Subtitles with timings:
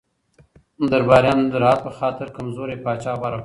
[0.91, 3.39] درباریانو د راحت په خاطر کمزوری پاچا غوره کړ.